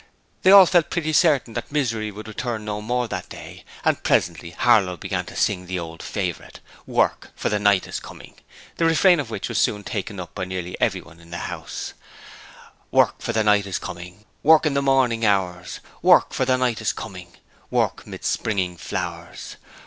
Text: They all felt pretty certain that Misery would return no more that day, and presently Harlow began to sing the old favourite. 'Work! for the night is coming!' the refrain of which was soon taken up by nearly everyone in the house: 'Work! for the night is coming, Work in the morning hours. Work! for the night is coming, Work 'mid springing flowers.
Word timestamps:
They 0.41 0.49
all 0.49 0.65
felt 0.65 0.89
pretty 0.89 1.13
certain 1.13 1.53
that 1.53 1.71
Misery 1.71 2.09
would 2.09 2.27
return 2.27 2.65
no 2.65 2.81
more 2.81 3.07
that 3.07 3.29
day, 3.29 3.63
and 3.85 4.01
presently 4.01 4.49
Harlow 4.49 4.97
began 4.97 5.25
to 5.27 5.35
sing 5.35 5.67
the 5.67 5.77
old 5.77 6.01
favourite. 6.01 6.59
'Work! 6.87 7.29
for 7.35 7.49
the 7.49 7.59
night 7.59 7.85
is 7.85 7.99
coming!' 7.99 8.33
the 8.77 8.85
refrain 8.85 9.19
of 9.19 9.29
which 9.29 9.47
was 9.47 9.59
soon 9.59 9.83
taken 9.83 10.19
up 10.19 10.33
by 10.33 10.43
nearly 10.43 10.75
everyone 10.81 11.19
in 11.19 11.29
the 11.29 11.45
house: 11.53 11.93
'Work! 12.89 13.21
for 13.21 13.31
the 13.31 13.43
night 13.43 13.67
is 13.67 13.77
coming, 13.77 14.25
Work 14.41 14.65
in 14.65 14.73
the 14.73 14.81
morning 14.81 15.23
hours. 15.23 15.81
Work! 16.01 16.33
for 16.33 16.45
the 16.45 16.57
night 16.57 16.81
is 16.81 16.93
coming, 16.93 17.33
Work 17.69 18.07
'mid 18.07 18.25
springing 18.25 18.77
flowers. 18.77 19.57